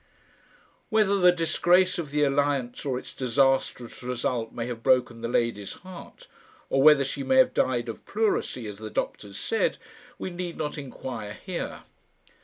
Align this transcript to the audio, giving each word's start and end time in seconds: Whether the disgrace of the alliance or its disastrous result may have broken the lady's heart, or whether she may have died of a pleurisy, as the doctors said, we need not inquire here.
Whether 0.89 1.19
the 1.19 1.31
disgrace 1.31 1.99
of 1.99 2.09
the 2.09 2.23
alliance 2.23 2.85
or 2.87 2.97
its 2.97 3.13
disastrous 3.13 4.01
result 4.01 4.51
may 4.51 4.65
have 4.65 4.81
broken 4.81 5.21
the 5.21 5.27
lady's 5.27 5.73
heart, 5.73 6.27
or 6.71 6.81
whether 6.81 7.05
she 7.05 7.21
may 7.21 7.35
have 7.37 7.53
died 7.53 7.87
of 7.87 7.97
a 7.97 7.99
pleurisy, 7.99 8.65
as 8.65 8.79
the 8.79 8.89
doctors 8.89 9.39
said, 9.39 9.77
we 10.17 10.31
need 10.31 10.57
not 10.57 10.75
inquire 10.79 11.37
here. 11.45 11.83